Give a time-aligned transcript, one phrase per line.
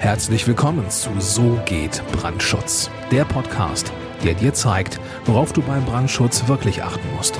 [0.00, 6.46] Herzlich willkommen zu So geht Brandschutz, der Podcast, der dir zeigt, worauf du beim Brandschutz
[6.46, 7.36] wirklich achten musst.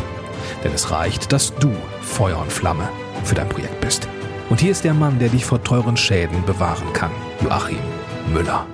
[0.65, 2.89] Denn es reicht, dass du Feuer und Flamme
[3.23, 4.09] für dein Projekt bist.
[4.51, 7.79] Und hier ist der Mann, der dich vor teuren Schäden bewahren kann, Joachim
[8.35, 8.67] Müller.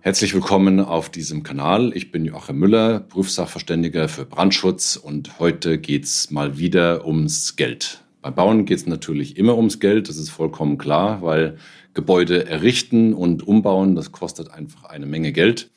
[0.00, 1.92] Herzlich willkommen auf diesem Kanal.
[1.94, 8.04] Ich bin Joachim Müller, Berufssachverständiger für Brandschutz und heute geht's mal wieder ums Geld.
[8.20, 11.56] Beim Bauen geht's natürlich immer ums Geld, das ist vollkommen klar, weil
[11.94, 15.70] Gebäude errichten und umbauen, das kostet einfach eine Menge Geld.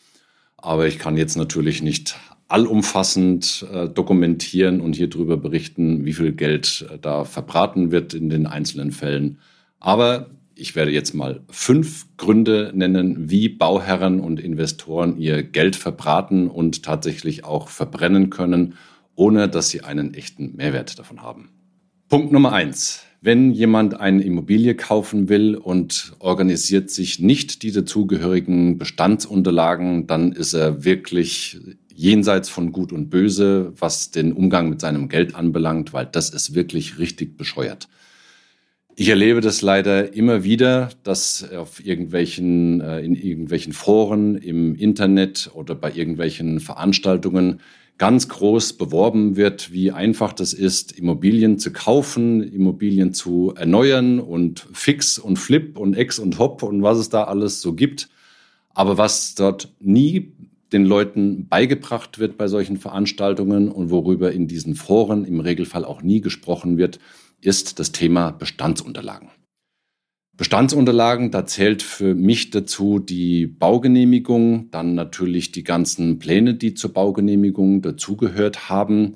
[0.57, 2.17] Aber ich kann jetzt natürlich nicht
[2.47, 8.29] allumfassend äh, dokumentieren und hier drüber berichten, wie viel Geld äh, da verbraten wird in
[8.29, 9.39] den einzelnen Fällen.
[9.79, 16.47] Aber ich werde jetzt mal fünf Gründe nennen, wie Bauherren und Investoren ihr Geld verbraten
[16.47, 18.75] und tatsächlich auch verbrennen können,
[19.15, 21.49] ohne dass sie einen echten Mehrwert davon haben.
[22.09, 23.06] Punkt Nummer eins.
[23.19, 30.53] Wenn jemand eine Immobilie kaufen will und organisiert sich nicht die dazugehörigen Bestandsunterlagen, dann ist
[30.53, 31.59] er wirklich
[31.93, 36.53] jenseits von Gut und Böse, was den Umgang mit seinem Geld anbelangt, weil das ist
[36.53, 37.87] wirklich richtig bescheuert.
[38.95, 45.51] Ich erlebe das leider immer wieder, dass auf irgendwelchen, äh, in irgendwelchen Foren im Internet
[45.53, 47.61] oder bei irgendwelchen Veranstaltungen
[47.97, 54.67] ganz groß beworben wird, wie einfach das ist, Immobilien zu kaufen, Immobilien zu erneuern und
[54.73, 58.09] Fix und Flip und Ex und Hop und was es da alles so gibt.
[58.73, 60.33] Aber was dort nie
[60.71, 66.01] den Leuten beigebracht wird bei solchen Veranstaltungen und worüber in diesen Foren im Regelfall auch
[66.01, 66.99] nie gesprochen wird,
[67.41, 69.29] ist das Thema Bestandsunterlagen.
[70.37, 76.93] Bestandsunterlagen, da zählt für mich dazu die Baugenehmigung, dann natürlich die ganzen Pläne, die zur
[76.93, 79.15] Baugenehmigung dazugehört haben,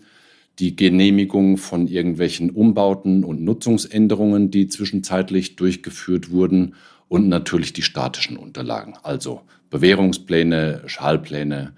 [0.57, 6.73] die Genehmigung von irgendwelchen Umbauten und Nutzungsänderungen, die zwischenzeitlich durchgeführt wurden
[7.07, 11.73] und natürlich die statischen Unterlagen, also Bewährungspläne, Schalpläne,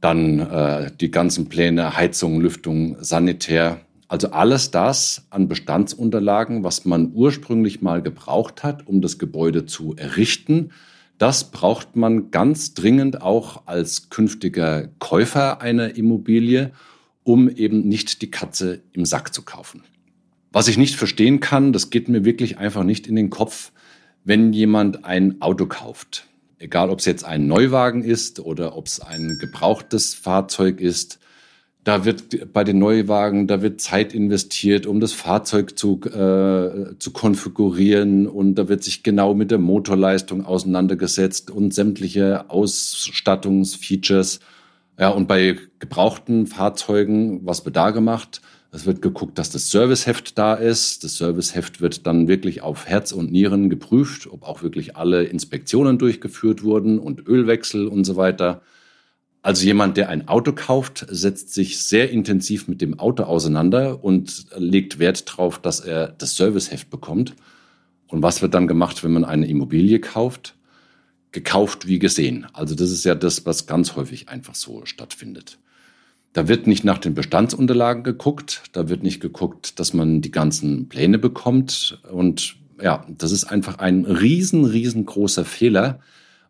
[0.00, 7.12] dann äh, die ganzen Pläne Heizung, Lüftung, Sanitär also alles das an Bestandsunterlagen, was man
[7.12, 10.70] ursprünglich mal gebraucht hat, um das Gebäude zu errichten,
[11.18, 16.72] das braucht man ganz dringend auch als künftiger Käufer einer Immobilie,
[17.24, 19.82] um eben nicht die Katze im Sack zu kaufen.
[20.52, 23.72] Was ich nicht verstehen kann, das geht mir wirklich einfach nicht in den Kopf,
[24.24, 26.26] wenn jemand ein Auto kauft.
[26.58, 31.18] Egal, ob es jetzt ein Neuwagen ist oder ob es ein gebrauchtes Fahrzeug ist,
[31.88, 37.12] da wird bei den Neuwagen, da wird Zeit investiert, um das Fahrzeug zu, äh, zu
[37.14, 44.40] konfigurieren und da wird sich genau mit der Motorleistung auseinandergesetzt und sämtliche Ausstattungsfeatures.
[44.98, 48.42] Ja, und bei gebrauchten Fahrzeugen, was wird da gemacht?
[48.70, 51.04] Es wird geguckt, dass das Serviceheft da ist.
[51.04, 55.96] Das Serviceheft wird dann wirklich auf Herz und Nieren geprüft, ob auch wirklich alle Inspektionen
[55.96, 58.60] durchgeführt wurden und Ölwechsel und so weiter.
[59.42, 64.46] Also jemand, der ein Auto kauft, setzt sich sehr intensiv mit dem Auto auseinander und
[64.56, 67.34] legt Wert darauf, dass er das Serviceheft bekommt.
[68.08, 70.56] Und was wird dann gemacht, wenn man eine Immobilie kauft?
[71.30, 72.46] Gekauft wie gesehen.
[72.52, 75.58] Also das ist ja das, was ganz häufig einfach so stattfindet.
[76.32, 80.88] Da wird nicht nach den Bestandsunterlagen geguckt, da wird nicht geguckt, dass man die ganzen
[80.88, 82.00] Pläne bekommt.
[82.10, 86.00] Und ja, das ist einfach ein riesen, riesengroßer Fehler,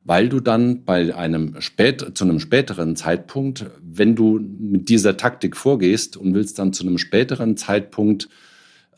[0.05, 5.57] weil du dann bei einem spät, zu einem späteren Zeitpunkt, wenn du mit dieser Taktik
[5.57, 8.29] vorgehst und willst dann zu einem späteren Zeitpunkt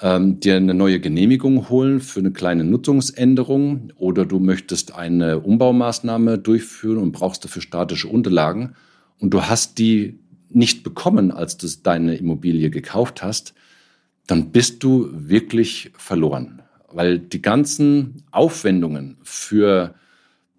[0.01, 6.39] ähm, dir eine neue Genehmigung holen für eine kleine Nutzungsänderung oder du möchtest eine Umbaumaßnahme
[6.39, 8.75] durchführen und brauchst dafür statische Unterlagen
[9.19, 10.19] und du hast die
[10.49, 13.55] nicht bekommen, als du deine Immobilie gekauft hast,
[14.27, 19.95] dann bist du wirklich verloren, weil die ganzen Aufwendungen für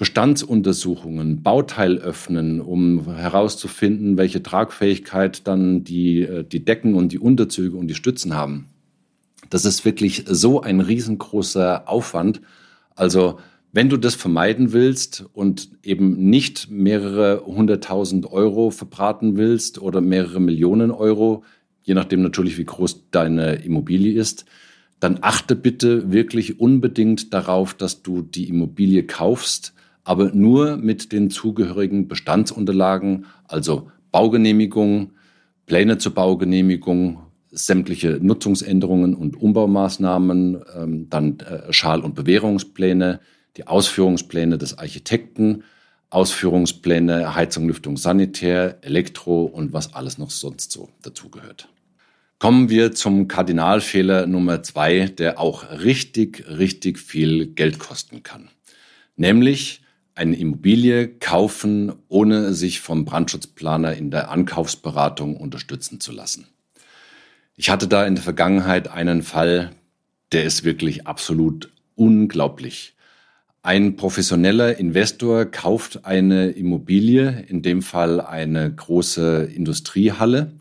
[0.01, 7.78] Bestandsuntersuchungen, Bauteil öffnen, um herauszufinden, welche Tragfähigkeit dann die, äh, die Decken und die Unterzüge
[7.78, 8.66] und die Stützen haben.
[9.51, 12.41] Das ist wirklich so ein riesengroßer Aufwand.
[12.95, 13.38] Also
[13.73, 20.40] wenn du das vermeiden willst und eben nicht mehrere hunderttausend Euro verbraten willst oder mehrere
[20.40, 21.43] Millionen Euro,
[21.84, 24.46] je nachdem natürlich, wie groß deine Immobilie ist,
[24.99, 31.29] dann achte bitte wirklich unbedingt darauf, dass du die Immobilie kaufst, aber nur mit den
[31.29, 35.11] zugehörigen Bestandsunterlagen, also Baugenehmigung,
[35.65, 37.21] Pläne zur Baugenehmigung,
[37.51, 43.19] sämtliche Nutzungsänderungen und Umbaumaßnahmen, ähm, dann äh, Schal- und Bewährungspläne,
[43.57, 45.63] die Ausführungspläne des Architekten,
[46.09, 51.69] Ausführungspläne Heizung, Lüftung, Sanitär, Elektro und was alles noch sonst so dazugehört.
[52.39, 58.49] Kommen wir zum Kardinalfehler Nummer zwei, der auch richtig, richtig viel Geld kosten kann
[59.21, 59.81] nämlich
[60.16, 66.47] eine Immobilie kaufen, ohne sich vom Brandschutzplaner in der Ankaufsberatung unterstützen zu lassen.
[67.55, 69.72] Ich hatte da in der Vergangenheit einen Fall,
[70.31, 72.96] der ist wirklich absolut unglaublich.
[73.63, 80.53] Ein professioneller Investor kauft eine Immobilie, in dem Fall eine große Industriehalle,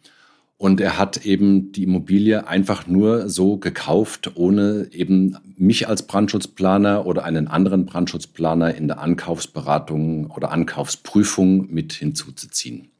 [0.60, 7.06] und er hat eben die Immobilie einfach nur so gekauft, ohne eben mich als Brandschutzplaner
[7.06, 12.90] oder einen anderen Brandschutzplaner in der Ankaufsberatung oder Ankaufsprüfung mit hinzuzuziehen.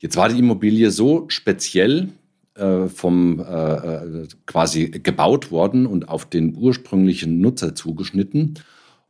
[0.00, 2.10] Jetzt war die Immobilie so speziell
[2.56, 8.58] äh, vom äh, äh quasi gebaut worden und auf den ursprünglichen Nutzer zugeschnitten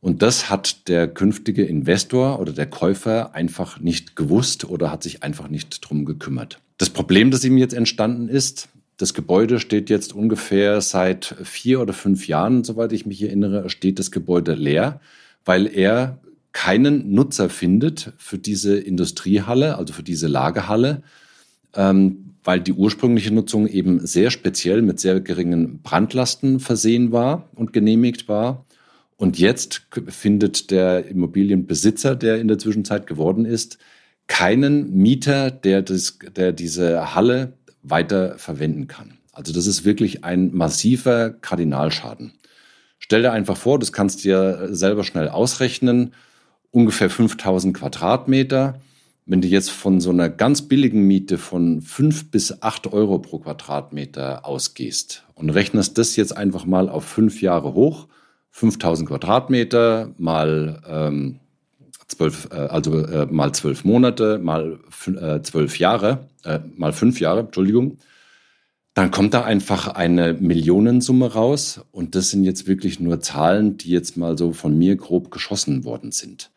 [0.01, 5.21] und das hat der künftige Investor oder der Käufer einfach nicht gewusst oder hat sich
[5.21, 6.59] einfach nicht drum gekümmert.
[6.79, 8.67] Das Problem, das ihm jetzt entstanden ist,
[8.97, 13.99] das Gebäude steht jetzt ungefähr seit vier oder fünf Jahren, soweit ich mich erinnere, steht
[13.99, 14.99] das Gebäude leer,
[15.45, 16.19] weil er
[16.51, 21.03] keinen Nutzer findet für diese Industriehalle, also für diese Lagerhalle,
[21.75, 27.71] ähm, weil die ursprüngliche Nutzung eben sehr speziell mit sehr geringen Brandlasten versehen war und
[27.73, 28.65] genehmigt war.
[29.21, 33.77] Und jetzt findet der Immobilienbesitzer, der in der Zwischenzeit geworden ist,
[34.25, 37.53] keinen Mieter, der, das, der diese Halle
[37.83, 39.19] weiter verwenden kann.
[39.31, 42.33] Also das ist wirklich ein massiver Kardinalschaden.
[42.97, 46.15] Stell dir einfach vor, das kannst du dir selber schnell ausrechnen,
[46.71, 48.81] ungefähr 5000 Quadratmeter.
[49.27, 53.37] Wenn du jetzt von so einer ganz billigen Miete von 5 bis 8 Euro pro
[53.37, 58.07] Quadratmeter ausgehst und rechnest das jetzt einfach mal auf fünf Jahre hoch,
[58.51, 61.39] 5000 Quadratmeter mal ähm,
[62.07, 67.41] zwölf, äh, also äh, mal zwölf Monate, mal äh, zwölf Jahre, äh, mal fünf Jahre,
[67.41, 67.97] Entschuldigung,
[68.93, 71.81] dann kommt da einfach eine Millionensumme raus.
[71.91, 75.85] Und das sind jetzt wirklich nur Zahlen, die jetzt mal so von mir grob geschossen
[75.85, 76.51] worden sind.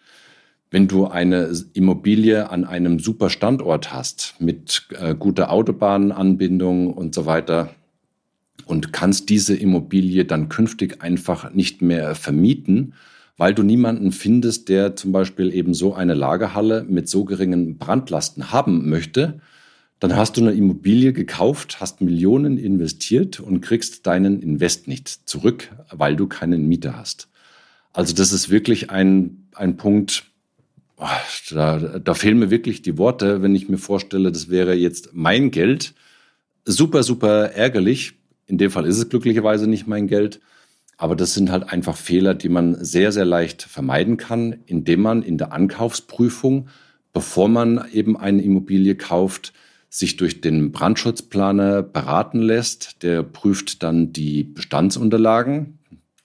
[0.70, 7.26] Wenn du eine Immobilie an einem super Standort hast, mit äh, guter Autobahnanbindung und so
[7.26, 7.70] weiter,
[8.66, 12.94] und kannst diese Immobilie dann künftig einfach nicht mehr vermieten,
[13.36, 18.52] weil du niemanden findest, der zum Beispiel eben so eine Lagerhalle mit so geringen Brandlasten
[18.52, 19.40] haben möchte,
[20.00, 25.70] dann hast du eine Immobilie gekauft, hast Millionen investiert und kriegst deinen Invest nicht zurück,
[25.90, 27.28] weil du keinen Mieter hast.
[27.92, 30.24] Also das ist wirklich ein, ein Punkt,
[31.50, 35.50] da, da fehlen mir wirklich die Worte, wenn ich mir vorstelle, das wäre jetzt mein
[35.50, 35.94] Geld.
[36.64, 38.14] Super, super ärgerlich,
[38.46, 40.40] in dem Fall ist es glücklicherweise nicht mein Geld.
[40.96, 45.22] Aber das sind halt einfach Fehler, die man sehr, sehr leicht vermeiden kann, indem man
[45.22, 46.68] in der Ankaufsprüfung,
[47.12, 49.52] bevor man eben eine Immobilie kauft,
[49.88, 53.02] sich durch den Brandschutzplaner beraten lässt.
[53.02, 55.78] Der prüft dann die Bestandsunterlagen,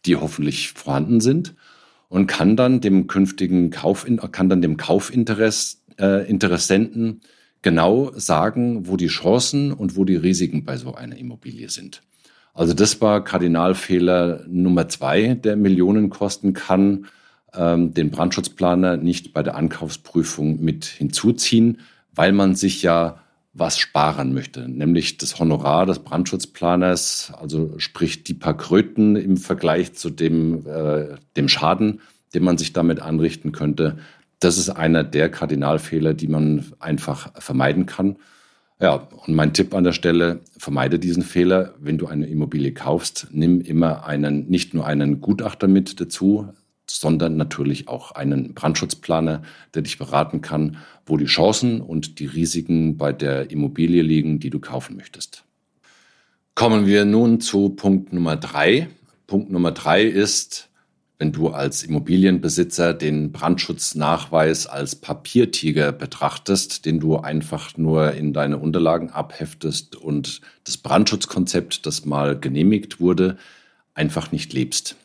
[0.06, 1.56] die hoffentlich vorhanden sind
[2.10, 7.16] und kann dann dem künftigen Kauf, kann dann dem Kaufinteressenten äh,
[7.62, 12.02] genau sagen, wo die Chancen und wo die Risiken bei so einer Immobilie sind.
[12.54, 17.08] Also das war Kardinalfehler Nummer zwei, der Millionen kosten kann,
[17.54, 21.80] ähm, den Brandschutzplaner nicht bei der Ankaufsprüfung mit hinzuziehen,
[22.14, 23.22] weil man sich ja
[23.54, 29.94] was sparen möchte, nämlich das Honorar des Brandschutzplaners, also sprich die paar Kröten im Vergleich
[29.94, 32.02] zu dem, äh, dem Schaden,
[32.34, 33.98] den man sich damit anrichten könnte.
[34.40, 38.18] Das ist einer der Kardinalfehler, die man einfach vermeiden kann.
[38.82, 41.76] Ja, und mein Tipp an der Stelle, vermeide diesen Fehler.
[41.80, 46.48] Wenn du eine Immobilie kaufst, nimm immer einen, nicht nur einen Gutachter mit dazu,
[46.90, 49.42] sondern natürlich auch einen Brandschutzplaner,
[49.74, 54.50] der dich beraten kann, wo die Chancen und die Risiken bei der Immobilie liegen, die
[54.50, 55.44] du kaufen möchtest.
[56.56, 58.90] Kommen wir nun zu Punkt Nummer drei.
[59.28, 60.69] Punkt Nummer drei ist,
[61.20, 68.58] wenn du als Immobilienbesitzer den Brandschutznachweis als Papiertiger betrachtest, den du einfach nur in deine
[68.58, 73.38] Unterlagen abheftest und das Brandschutzkonzept, das mal genehmigt wurde,
[73.94, 74.96] einfach nicht lebst.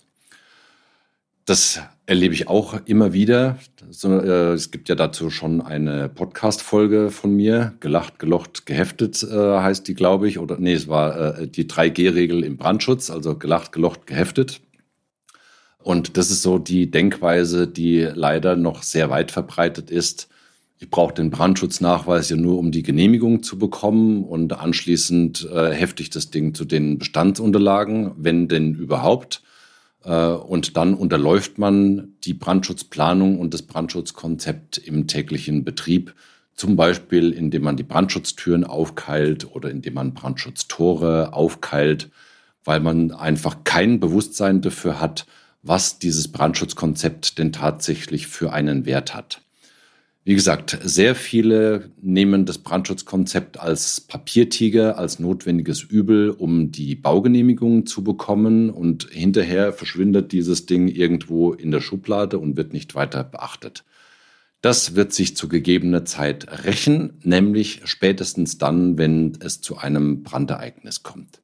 [1.47, 3.59] Das erlebe ich auch immer wieder.
[4.04, 7.75] Äh, es gibt ja dazu schon eine Podcast-Folge von mir.
[7.80, 10.38] Gelacht, gelocht, geheftet äh, heißt die, glaube ich.
[10.38, 14.61] Oder nee, es war äh, die 3G-Regel im Brandschutz, also gelacht, gelocht, geheftet.
[15.84, 20.28] Und das ist so die Denkweise, die leider noch sehr weit verbreitet ist.
[20.78, 26.02] Ich brauche den Brandschutznachweis ja nur, um die Genehmigung zu bekommen und anschließend äh, hefte
[26.02, 29.42] ich das Ding zu den Bestandsunterlagen, wenn denn überhaupt.
[30.04, 36.14] Äh, und dann unterläuft man die Brandschutzplanung und das Brandschutzkonzept im täglichen Betrieb.
[36.54, 42.08] Zum Beispiel, indem man die Brandschutztüren aufkeilt oder indem man Brandschutztore aufkeilt,
[42.64, 45.26] weil man einfach kein Bewusstsein dafür hat,
[45.64, 49.40] was dieses Brandschutzkonzept denn tatsächlich für einen Wert hat.
[50.26, 57.85] Wie gesagt, sehr viele nehmen das Brandschutzkonzept als Papiertiger, als notwendiges Übel, um die Baugenehmigungen
[57.85, 58.71] zu bekommen.
[58.71, 63.85] Und hinterher verschwindet dieses Ding irgendwo in der Schublade und wird nicht weiter beachtet.
[64.62, 71.02] Das wird sich zu gegebener Zeit rächen, nämlich spätestens dann, wenn es zu einem Brandereignis
[71.02, 71.42] kommt.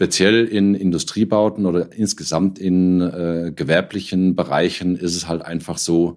[0.00, 6.16] Speziell in Industriebauten oder insgesamt in äh, gewerblichen Bereichen ist es halt einfach so,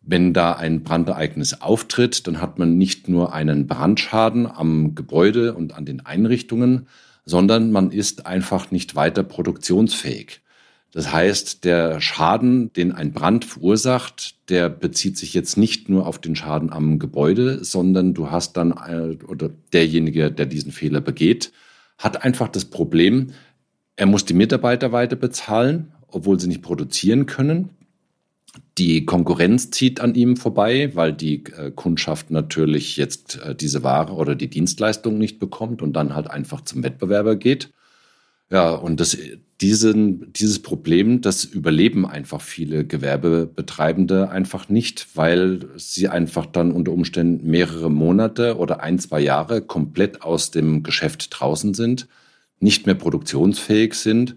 [0.00, 5.74] wenn da ein Brandereignis auftritt, dann hat man nicht nur einen Brandschaden am Gebäude und
[5.74, 6.86] an den Einrichtungen,
[7.26, 10.40] sondern man ist einfach nicht weiter produktionsfähig.
[10.90, 16.18] Das heißt, der Schaden, den ein Brand verursacht, der bezieht sich jetzt nicht nur auf
[16.22, 21.52] den Schaden am Gebäude, sondern du hast dann, äh, oder derjenige, der diesen Fehler begeht,
[22.00, 23.32] hat einfach das Problem,
[23.94, 27.68] er muss die Mitarbeiter weiter bezahlen, obwohl sie nicht produzieren können.
[28.78, 34.14] Die Konkurrenz zieht an ihm vorbei, weil die äh, Kundschaft natürlich jetzt äh, diese Ware
[34.14, 37.70] oder die Dienstleistung nicht bekommt und dann halt einfach zum Wettbewerber geht.
[38.50, 39.16] Ja, und das,
[39.60, 46.92] diesen, dieses Problem, das überleben einfach viele Gewerbebetreibende einfach nicht, weil sie einfach dann unter
[46.92, 52.08] Umständen mehrere Monate oder ein, zwei Jahre komplett aus dem Geschäft draußen sind,
[52.58, 54.36] nicht mehr produktionsfähig sind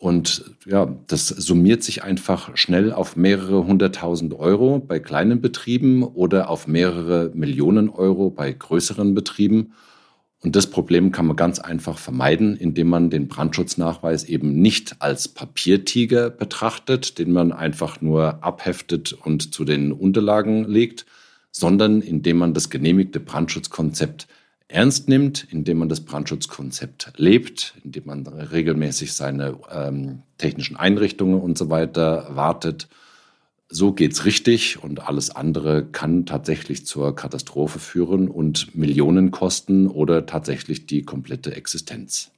[0.00, 6.48] und ja, das summiert sich einfach schnell auf mehrere hunderttausend Euro bei kleinen Betrieben oder
[6.48, 9.74] auf mehrere Millionen Euro bei größeren Betrieben.
[10.42, 15.28] Und das Problem kann man ganz einfach vermeiden, indem man den Brandschutznachweis eben nicht als
[15.28, 21.04] Papiertiger betrachtet, den man einfach nur abheftet und zu den Unterlagen legt,
[21.50, 24.28] sondern indem man das genehmigte Brandschutzkonzept
[24.68, 31.58] ernst nimmt, indem man das Brandschutzkonzept lebt, indem man regelmäßig seine ähm, technischen Einrichtungen und
[31.58, 32.88] so weiter wartet.
[33.72, 40.26] So geht's richtig und alles andere kann tatsächlich zur Katastrophe führen und Millionen kosten oder
[40.26, 42.32] tatsächlich die komplette Existenz.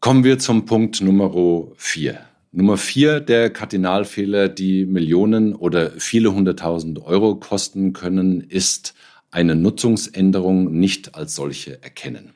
[0.00, 1.32] Kommen wir zum Punkt Nummer
[1.76, 2.18] vier.
[2.50, 8.94] Nummer vier der Kardinalfehler, die Millionen oder viele hunderttausend Euro kosten können, ist
[9.30, 12.34] eine Nutzungsänderung nicht als solche erkennen.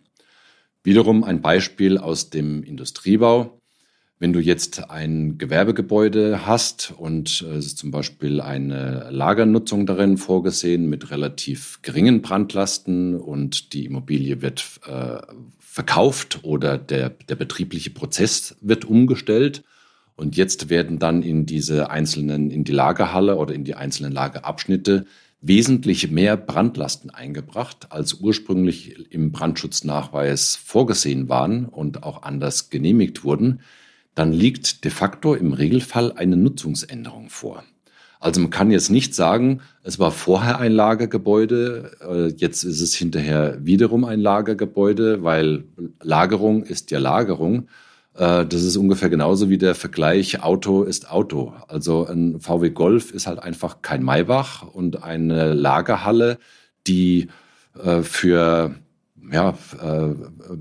[0.84, 3.59] Wiederum ein Beispiel aus dem Industriebau.
[4.22, 10.18] Wenn du jetzt ein Gewerbegebäude hast und äh, es ist zum Beispiel eine Lagernutzung darin
[10.18, 15.22] vorgesehen mit relativ geringen Brandlasten und die Immobilie wird äh,
[15.58, 19.64] verkauft oder der, der betriebliche Prozess wird umgestellt
[20.16, 25.06] und jetzt werden dann in diese einzelnen, in die Lagerhalle oder in die einzelnen Lagerabschnitte
[25.40, 33.60] wesentlich mehr Brandlasten eingebracht, als ursprünglich im Brandschutznachweis vorgesehen waren und auch anders genehmigt wurden,
[34.14, 37.64] dann liegt de facto im Regelfall eine Nutzungsänderung vor.
[38.20, 42.94] Also man kann jetzt nicht sagen, es war vorher ein Lagergebäude, äh, jetzt ist es
[42.94, 45.64] hinterher wiederum ein Lagergebäude, weil
[46.02, 47.68] Lagerung ist ja Lagerung.
[48.14, 51.54] Äh, das ist ungefähr genauso wie der Vergleich Auto ist Auto.
[51.66, 56.38] Also ein VW Golf ist halt einfach kein Maybach und eine Lagerhalle,
[56.86, 57.28] die
[57.82, 58.74] äh, für
[59.32, 59.56] ja,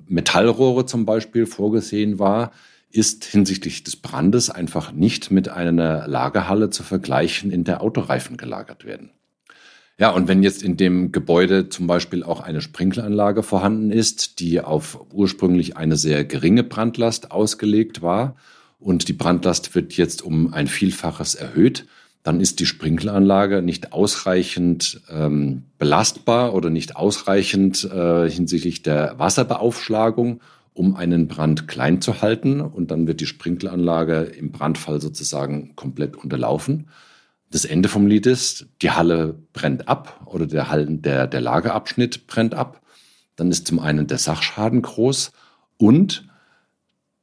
[0.07, 2.51] Metallrohre zum Beispiel vorgesehen war,
[2.91, 8.85] ist hinsichtlich des Brandes einfach nicht mit einer Lagerhalle zu vergleichen, in der Autoreifen gelagert
[8.85, 9.11] werden.
[9.99, 14.61] Ja, und wenn jetzt in dem Gebäude zum Beispiel auch eine Sprinkleranlage vorhanden ist, die
[14.61, 18.37] auf ursprünglich eine sehr geringe Brandlast ausgelegt war
[18.79, 21.85] und die Brandlast wird jetzt um ein Vielfaches erhöht,
[22.23, 30.39] dann ist die Sprinkleranlage nicht ausreichend ähm, belastbar oder nicht ausreichend äh, hinsichtlich der Wasserbeaufschlagung,
[30.79, 32.61] um einen Brand klein zu halten.
[32.61, 36.87] Und dann wird die Sprinkleranlage im Brandfall sozusagen komplett unterlaufen
[37.51, 42.27] das Ende vom Lied ist, die Halle brennt ab oder der, Hallen, der, der Lagerabschnitt
[42.27, 42.81] brennt ab.
[43.35, 45.31] Dann ist zum einen der Sachschaden groß
[45.77, 46.27] und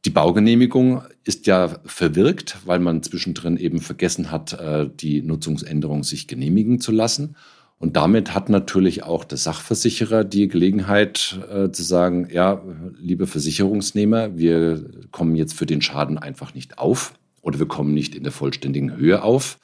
[0.05, 6.29] die Baugenehmigung ist ja verwirkt, weil man zwischendrin eben vergessen hat, äh, die Nutzungsänderung sich
[6.29, 7.37] genehmigen zu lassen.
[7.79, 12.63] Und damit hat natürlich auch der Sachversicherer die Gelegenheit äh, zu sagen, ja,
[12.99, 18.15] liebe Versicherungsnehmer, wir kommen jetzt für den Schaden einfach nicht auf oder wir kommen nicht
[18.15, 19.59] in der vollständigen Höhe auf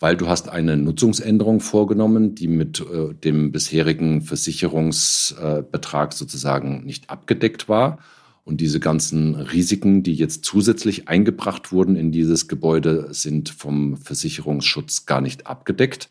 [0.00, 7.10] weil du hast eine Nutzungsänderung vorgenommen, die mit äh, dem bisherigen Versicherungsbetrag äh, sozusagen nicht
[7.10, 7.98] abgedeckt war.
[8.44, 15.04] Und diese ganzen Risiken, die jetzt zusätzlich eingebracht wurden in dieses Gebäude, sind vom Versicherungsschutz
[15.04, 16.08] gar nicht abgedeckt.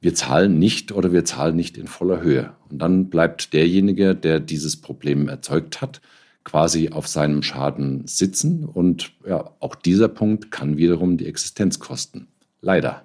[0.00, 2.52] Wir zahlen nicht oder wir zahlen nicht in voller Höhe.
[2.70, 6.00] Und dann bleibt derjenige, der dieses Problem erzeugt hat,
[6.44, 12.28] quasi auf seinem Schaden sitzen und ja, auch dieser Punkt kann wiederum die Existenz kosten.
[12.60, 13.02] Leider.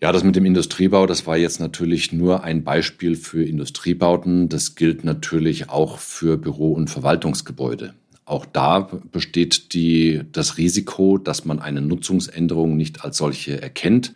[0.00, 4.48] Ja, das mit dem Industriebau, das war jetzt natürlich nur ein Beispiel für Industriebauten.
[4.48, 7.94] Das gilt natürlich auch für Büro- und Verwaltungsgebäude.
[8.24, 14.14] Auch da besteht die, das Risiko, dass man eine Nutzungsänderung nicht als solche erkennt.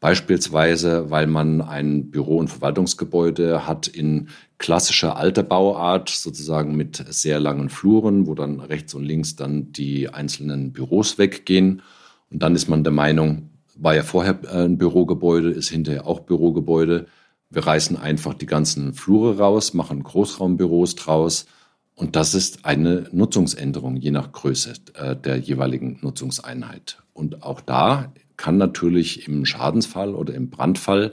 [0.00, 7.38] Beispielsweise, weil man ein Büro- und Verwaltungsgebäude hat in klassischer alter Bauart, sozusagen mit sehr
[7.38, 11.82] langen Fluren, wo dann rechts und links dann die einzelnen Büros weggehen.
[12.30, 16.20] Und dann ist man der Meinung, war ja vorher äh, ein Bürogebäude, ist hinterher auch
[16.20, 17.06] Bürogebäude.
[17.50, 21.46] Wir reißen einfach die ganzen Flure raus, machen Großraumbüros draus.
[21.94, 27.02] Und das ist eine Nutzungsänderung, je nach Größe äh, der jeweiligen Nutzungseinheit.
[27.12, 31.12] Und auch da kann natürlich im Schadensfall oder im Brandfall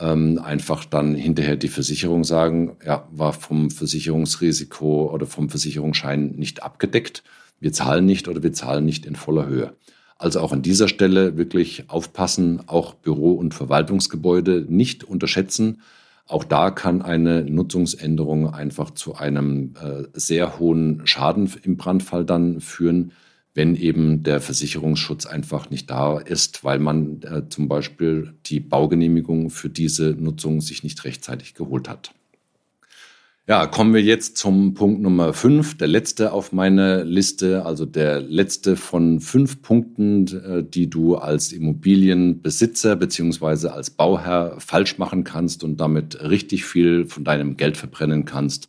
[0.00, 6.64] ähm, einfach dann hinterher die Versicherung sagen, ja, war vom Versicherungsrisiko oder vom Versicherungsschein nicht
[6.64, 7.22] abgedeckt.
[7.60, 9.74] Wir zahlen nicht oder wir zahlen nicht in voller Höhe.
[10.18, 15.82] Also auch an dieser Stelle wirklich aufpassen, auch Büro- und Verwaltungsgebäude nicht unterschätzen.
[16.26, 22.60] Auch da kann eine Nutzungsänderung einfach zu einem äh, sehr hohen Schaden im Brandfall dann
[22.60, 23.12] führen,
[23.56, 29.48] wenn eben der Versicherungsschutz einfach nicht da ist, weil man äh, zum Beispiel die Baugenehmigung
[29.48, 32.12] für diese Nutzung sich nicht rechtzeitig geholt hat.
[33.48, 38.20] Ja, kommen wir jetzt zum Punkt Nummer fünf, der letzte auf meiner Liste, also der
[38.20, 45.64] letzte von fünf Punkten, äh, die du als Immobilienbesitzer beziehungsweise als Bauherr falsch machen kannst
[45.64, 48.68] und damit richtig viel von deinem Geld verbrennen kannst,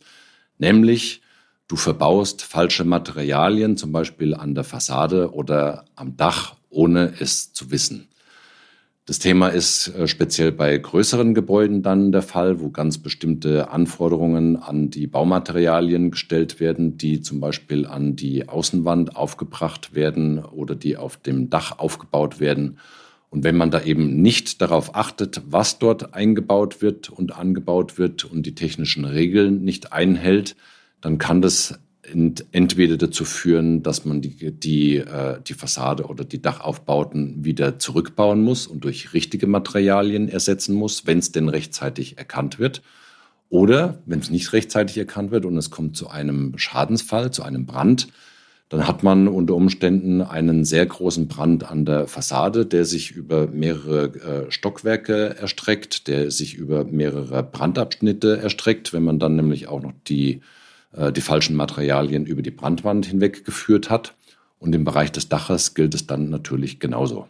[0.56, 1.20] nämlich
[1.68, 7.70] du verbaust falsche Materialien, zum Beispiel an der Fassade oder am Dach, ohne es zu
[7.70, 8.08] wissen.
[9.08, 14.56] Das Thema ist äh, speziell bei größeren Gebäuden dann der Fall, wo ganz bestimmte Anforderungen
[14.56, 20.98] an die Baumaterialien gestellt werden, die zum Beispiel an die Außenwand aufgebracht werden oder die
[20.98, 22.78] auf dem Dach aufgebaut werden.
[23.30, 28.24] Und wenn man da eben nicht darauf achtet, was dort eingebaut wird und angebaut wird
[28.24, 30.54] und die technischen Regeln nicht einhält,
[31.00, 31.78] dann kann das
[32.52, 38.42] entweder dazu führen, dass man die, die, äh, die Fassade oder die Dachaufbauten wieder zurückbauen
[38.42, 42.82] muss und durch richtige Materialien ersetzen muss, wenn es denn rechtzeitig erkannt wird.
[43.50, 47.66] Oder wenn es nicht rechtzeitig erkannt wird und es kommt zu einem Schadensfall, zu einem
[47.66, 48.08] Brand,
[48.68, 53.46] dann hat man unter Umständen einen sehr großen Brand an der Fassade, der sich über
[53.46, 58.92] mehrere äh, Stockwerke erstreckt, der sich über mehrere Brandabschnitte erstreckt.
[58.92, 60.42] Wenn man dann nämlich auch noch die
[60.92, 64.14] die falschen Materialien über die Brandwand hinweg geführt hat.
[64.58, 67.28] Und im Bereich des Daches gilt es dann natürlich genauso.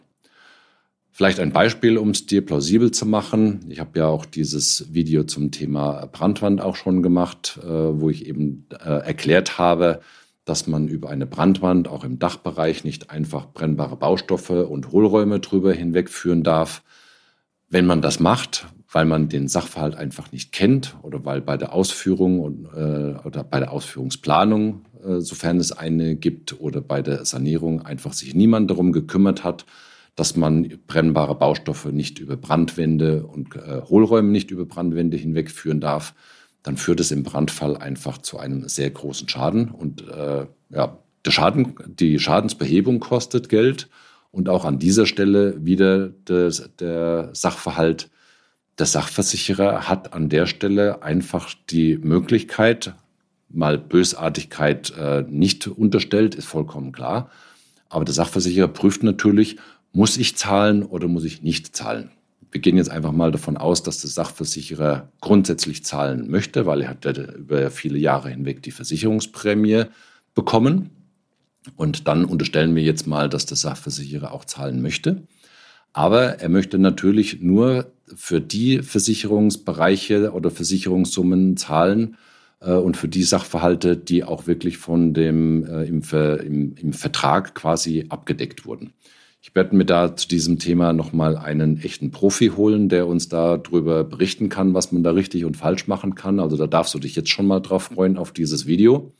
[1.19, 3.65] Vielleicht ein Beispiel, um es dir plausibel zu machen.
[3.67, 8.25] Ich habe ja auch dieses Video zum Thema Brandwand auch schon gemacht, äh, wo ich
[8.25, 9.99] eben äh, erklärt habe,
[10.45, 15.73] dass man über eine Brandwand auch im Dachbereich nicht einfach brennbare Baustoffe und Hohlräume drüber
[15.73, 16.83] hinwegführen darf.
[17.69, 21.73] Wenn man das macht, weil man den Sachverhalt einfach nicht kennt oder weil bei der
[21.73, 27.25] Ausführung und, äh, oder bei der Ausführungsplanung, äh, sofern es eine gibt, oder bei der
[27.25, 29.65] Sanierung einfach sich niemand darum gekümmert hat,
[30.15, 36.15] dass man brennbare Baustoffe nicht über Brandwände und äh, Hohlräume nicht über Brandwände hinwegführen darf,
[36.63, 39.69] dann führt es im Brandfall einfach zu einem sehr großen Schaden.
[39.69, 43.87] Und äh, ja, der Schaden, die Schadensbehebung kostet Geld.
[44.31, 48.09] Und auch an dieser Stelle wieder des, der Sachverhalt
[48.79, 52.93] der Sachversicherer hat an der Stelle einfach die Möglichkeit,
[53.49, 57.29] mal Bösartigkeit äh, nicht unterstellt, ist vollkommen klar.
[57.89, 59.57] Aber der Sachversicherer prüft natürlich,
[59.91, 62.11] muss ich zahlen oder muss ich nicht zahlen.
[62.51, 66.89] Wir gehen jetzt einfach mal davon aus, dass der Sachversicherer grundsätzlich zahlen möchte, weil er
[66.89, 69.85] hat über viele Jahre hinweg die Versicherungsprämie
[70.33, 70.89] bekommen.
[71.75, 75.23] Und dann unterstellen wir jetzt mal, dass der Sachversicherer auch zahlen möchte.
[75.93, 82.17] Aber er möchte natürlich nur für die Versicherungsbereiche oder Versicherungssummen zahlen
[82.61, 87.55] äh, und für die Sachverhalte, die auch wirklich von dem äh, im, im, im Vertrag
[87.55, 88.93] quasi abgedeckt wurden.
[89.41, 94.03] Ich werde mir da zu diesem Thema nochmal einen echten Profi holen, der uns darüber
[94.03, 96.41] berichten kann, was man da richtig und falsch machen kann.
[96.41, 99.13] Also da darfst du dich jetzt schon mal drauf freuen auf dieses Video.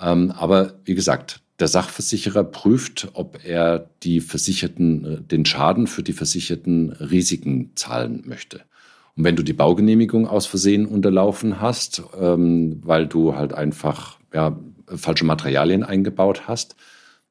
[0.00, 6.02] Ähm, aber wie gesagt, der Sachversicherer prüft, ob er die Versicherten, äh, den Schaden für
[6.02, 8.62] die versicherten Risiken zahlen möchte.
[9.16, 14.58] Und wenn du die Baugenehmigung aus Versehen unterlaufen hast, ähm, weil du halt einfach ja,
[14.86, 16.74] falsche Materialien eingebaut hast,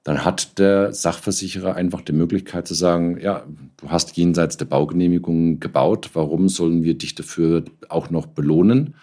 [0.03, 3.45] dann hat der Sachversicherer einfach die Möglichkeit zu sagen, ja,
[3.77, 8.95] du hast jenseits der Baugenehmigung gebaut, warum sollen wir dich dafür auch noch belohnen?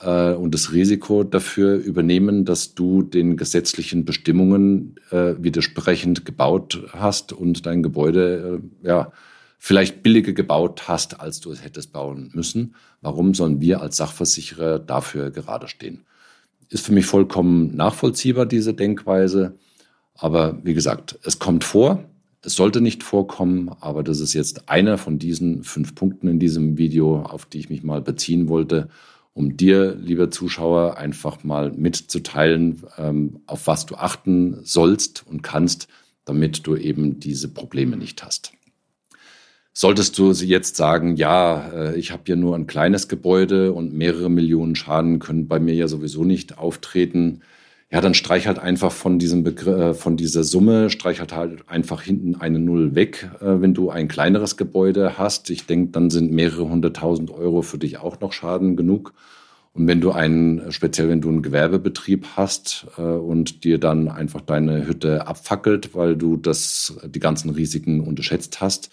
[0.00, 7.32] Äh, und das Risiko dafür übernehmen, dass du den gesetzlichen Bestimmungen äh, widersprechend gebaut hast
[7.32, 9.12] und dein Gebäude äh, ja
[9.58, 12.74] vielleicht billiger gebaut hast, als du es hättest bauen müssen.
[13.00, 16.04] Warum sollen wir als Sachversicherer dafür gerade stehen?
[16.68, 19.54] Ist für mich vollkommen nachvollziehbar, diese Denkweise.
[20.16, 22.04] Aber wie gesagt, es kommt vor.
[22.42, 26.76] Es sollte nicht vorkommen, aber das ist jetzt einer von diesen fünf Punkten in diesem
[26.76, 28.90] Video, auf die ich mich mal beziehen wollte
[29.34, 35.88] um dir, lieber Zuschauer, einfach mal mitzuteilen, ähm, auf was du achten sollst und kannst,
[36.24, 38.52] damit du eben diese Probleme nicht hast.
[39.76, 44.30] Solltest du jetzt sagen, ja, äh, ich habe ja nur ein kleines Gebäude und mehrere
[44.30, 47.40] Millionen Schaden können bei mir ja sowieso nicht auftreten,
[47.90, 51.68] ja, dann streich halt einfach von diesem Begriff, äh, von dieser Summe, streich halt, halt
[51.68, 55.50] einfach hinten eine Null weg, äh, wenn du ein kleineres Gebäude hast.
[55.50, 59.12] Ich denke, dann sind mehrere hunderttausend Euro für dich auch noch Schaden genug.
[59.74, 64.40] Und wenn du einen, speziell wenn du einen Gewerbebetrieb hast äh, und dir dann einfach
[64.40, 68.90] deine Hütte abfackelt, weil du das, die ganzen Risiken unterschätzt hast.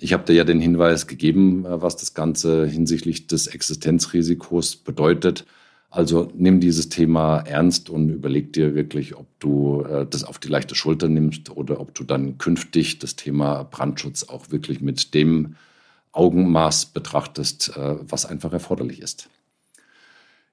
[0.00, 5.44] Ich habe dir ja den Hinweis gegeben, was das Ganze hinsichtlich des Existenzrisikos bedeutet.
[5.90, 10.48] Also nimm dieses Thema ernst und überleg dir wirklich, ob du äh, das auf die
[10.48, 15.56] leichte Schulter nimmst oder ob du dann künftig das Thema Brandschutz auch wirklich mit dem
[16.12, 19.30] Augenmaß betrachtest, äh, was einfach erforderlich ist.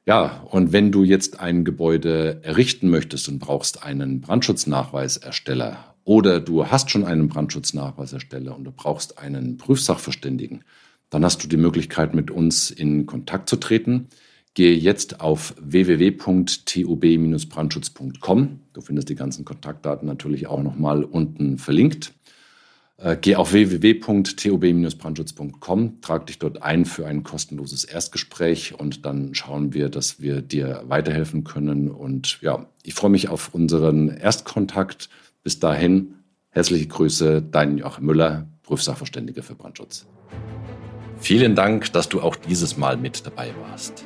[0.06, 6.68] Ja, und wenn du jetzt ein Gebäude errichten möchtest und brauchst einen Brandschutznachweisersteller oder du
[6.68, 10.64] hast schon einen Brandschutznachweisersteller und du brauchst einen Prüfsachverständigen,
[11.10, 14.08] dann hast du die Möglichkeit, mit uns in Kontakt zu treten.
[14.56, 18.60] Gehe jetzt auf www.tub-brandschutz.com.
[18.74, 22.14] Du findest die ganzen Kontaktdaten natürlich auch nochmal unten verlinkt.
[22.98, 29.74] Äh, geh auf www.tub-brandschutz.com, trag dich dort ein für ein kostenloses Erstgespräch und dann schauen
[29.74, 31.92] wir, dass wir dir weiterhelfen können.
[31.92, 35.10] Und ja, ich freue mich auf unseren Erstkontakt.
[35.44, 36.14] Bis dahin,
[36.50, 40.06] herzliche Grüße, dein Joachim Müller, Prüfsachverständiger für Brandschutz.
[41.18, 44.06] Vielen Dank, dass du auch dieses Mal mit dabei warst.